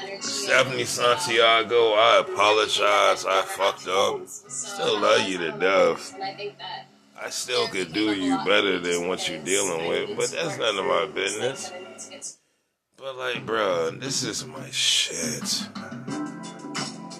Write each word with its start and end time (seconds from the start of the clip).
energy. 0.00 0.22
Stephanie 0.22 0.84
Santiago, 0.84 1.92
I 1.92 2.20
apologize. 2.20 3.24
I 3.26 3.42
fucked 3.42 3.88
up. 3.88 4.26
Still 4.26 5.00
love 5.00 5.28
you 5.28 5.38
to 5.38 5.52
death. 5.52 6.14
I 6.20 6.34
think 6.34 6.58
that 6.58 6.86
I 7.20 7.30
still 7.30 7.66
could 7.68 7.92
do 7.92 8.14
you 8.14 8.38
better 8.44 8.78
than 8.78 9.08
what 9.08 9.28
you're 9.28 9.42
dealing 9.42 9.88
with, 9.88 10.16
but 10.16 10.30
that's 10.30 10.56
none 10.56 10.78
of 10.78 10.84
my 10.84 11.06
business. 11.06 11.72
But 12.96 13.16
like, 13.16 13.44
bro, 13.44 13.90
this 13.90 14.22
is 14.22 14.46
my 14.46 14.70
shit. 14.70 15.68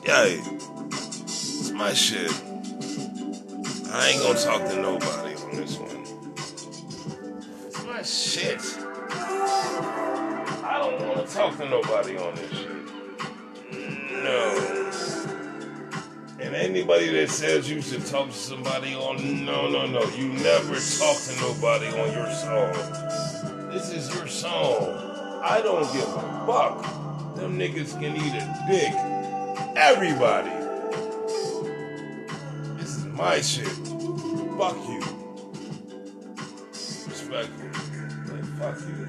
Yeah, 0.07 0.25
it's 0.25 1.71
my 1.73 1.93
shit. 1.93 2.33
I 3.91 4.09
ain't 4.09 4.23
gonna 4.23 4.39
talk 4.39 4.69
to 4.71 4.77
nobody 4.81 5.35
on 5.35 5.57
this 5.57 5.79
one. 5.79 6.05
It's 7.67 7.85
my 7.85 8.03
shit. 8.03 8.61
I 10.65 10.79
don't 10.79 11.09
wanna 11.09 11.27
talk 11.27 11.57
to 11.59 11.69
nobody 11.69 12.17
on 12.19 12.35
this 12.37 12.51
shit. 12.51 12.68
No. 14.25 14.89
And 16.41 16.55
anybody 16.55 17.09
that 17.11 17.31
says 17.31 17.69
you 17.71 17.83
should 17.83 18.07
talk 18.07 18.29
to 18.29 18.35
somebody 18.35 18.95
on, 18.95 19.45
no, 19.45 19.69
no, 19.69 19.87
no. 19.87 20.03
You 20.11 20.29
never 20.29 20.75
talk 20.75 21.17
to 21.17 21.41
nobody 21.41 21.89
on 21.89 22.13
your 22.13 22.31
song. 22.33 22.73
This 23.71 23.91
is 23.93 24.15
your 24.15 24.27
song. 24.27 25.41
I 25.43 25.61
don't 25.63 25.93
give 25.93 26.09
a 26.09 26.45
fuck. 26.47 26.83
Them 27.37 27.59
niggas 27.59 27.99
can 28.01 28.17
eat 28.17 28.35
a 28.35 28.45
dick. 28.69 28.95
Everybody. 29.77 30.51
This 32.79 32.97
is 32.97 33.05
my 33.07 33.41
shit. 33.41 33.67
Fuck 34.57 34.77
you. 34.89 35.01
Respectful. 36.73 37.71
Like, 38.33 38.45
fuck 38.59 38.81
you. 38.89 39.07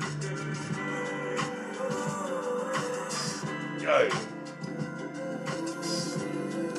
Yo. 3.82 4.39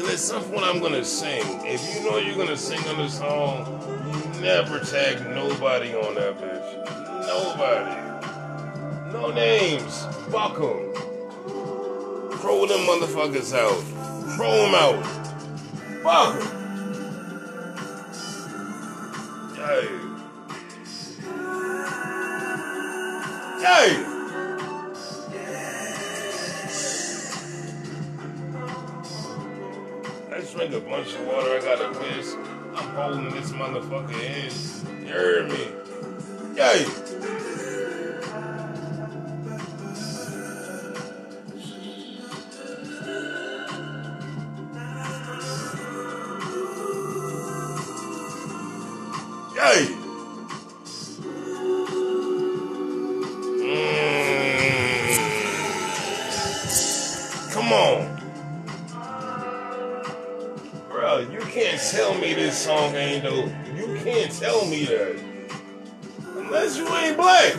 Cause 0.00 0.12
at 0.14 0.18
some 0.18 0.42
point 0.44 0.64
I'm 0.64 0.80
gonna 0.80 1.04
sing. 1.04 1.42
If 1.62 1.94
you 1.94 2.02
know 2.02 2.16
you're 2.16 2.34
gonna 2.34 2.56
sing 2.56 2.78
on 2.88 2.96
the 2.96 3.08
song, 3.08 3.66
you 4.34 4.40
never 4.40 4.78
tag 4.80 5.20
nobody 5.34 5.94
on 5.94 6.14
that 6.14 6.38
bitch. 6.38 6.86
Nobody. 7.26 8.00
No 9.12 9.30
names. 9.30 10.06
Fuck 10.30 10.54
them. 10.54 10.94
Throw 12.38 12.64
them 12.64 12.80
motherfuckers 12.86 13.52
out. 13.54 13.82
Throw 14.36 14.56
them 14.62 14.74
out. 14.74 15.04
Fuck 16.02 16.40
them. 16.40 16.48
Hey. 19.56 20.09
Just 30.50 30.74
a 30.74 30.80
bunch 30.80 31.14
of 31.14 31.26
water. 31.28 31.56
I 31.56 31.60
got 31.60 31.80
a 31.80 31.92
piss. 31.96 32.34
I'm 32.74 32.88
holding 32.96 33.30
this 33.30 33.52
motherfucker 33.52 34.20
in. 34.20 34.50
You 35.06 35.12
heard 35.12 35.48
me? 35.48 35.68
Yay! 36.56 36.86
Yay! 49.54 49.86
Mm. 53.62 55.14
Come 57.52 57.72
on. 57.72 58.19
You 61.18 61.40
can't 61.40 61.80
tell 61.90 62.14
me 62.14 62.34
this 62.34 62.56
song 62.56 62.94
ain't 62.94 63.24
dope. 63.24 63.50
You 63.74 63.98
can't 64.04 64.30
tell 64.30 64.64
me 64.66 64.84
that. 64.84 65.20
Unless 66.36 66.76
you 66.76 66.86
ain't 66.86 67.16
black. 67.16 67.56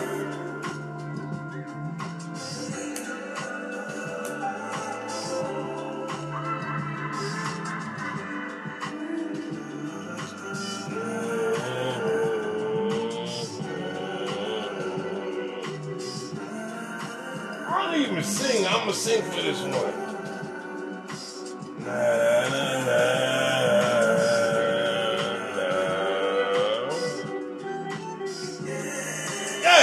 I 17.67 17.91
don't 17.91 18.01
even 18.01 18.23
sing. 18.23 18.66
I'm 18.66 18.79
gonna 18.79 18.94
sing 18.94 19.22
for 19.23 19.41
this 19.41 19.61
one. 19.61 20.11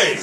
Hey! 0.09 0.15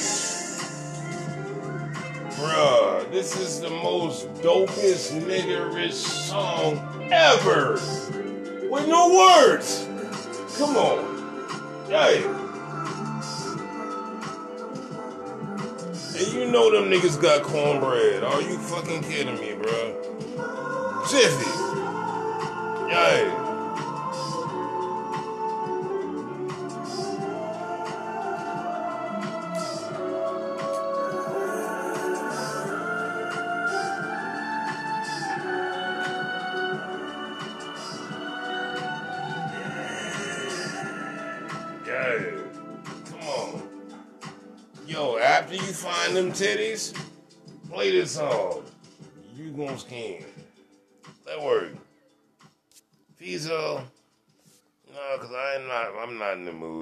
Bruh, 2.34 3.08
this 3.12 3.38
is 3.38 3.60
the 3.60 3.70
most 3.70 4.26
dopest 4.42 5.12
niggerish 5.20 5.92
song 5.92 6.82
ever. 7.12 7.74
With 8.68 8.88
no 8.88 9.14
words. 9.14 9.86
Come 10.58 10.76
on. 10.76 11.86
Hey. 11.86 12.24
And 16.18 16.32
you 16.34 16.50
know 16.50 16.72
them 16.72 16.90
niggas 16.90 17.22
got 17.22 17.44
cornbread. 17.44 18.24
Are 18.24 18.42
you 18.42 18.58
fucking 18.58 19.04
kidding 19.04 19.36
me, 19.36 19.52
bruh? 19.52 19.94
Jiffy. 21.08 21.50
Yay. 22.92 23.45
Yay. 41.96 42.34
Come 43.06 43.20
on. 43.20 43.62
Yo, 44.86 45.16
after 45.16 45.54
you 45.54 45.60
find 45.60 46.14
them 46.14 46.30
titties, 46.30 46.94
play 47.70 47.90
this 47.90 48.12
song. 48.12 48.64
You 49.34 49.50
gon' 49.50 49.78
scheme. 49.78 50.24
That 51.26 51.42
work. 51.42 51.72
Fizo. 53.18 53.82
No, 54.92 55.18
cause 55.18 55.32
I 55.32 55.54
am 55.54 55.68
not 55.68 55.88
I'm 55.98 56.18
not 56.18 56.34
in 56.34 56.44
the 56.44 56.52
mood. 56.52 56.76